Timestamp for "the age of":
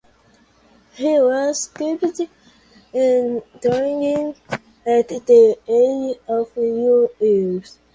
5.09-6.49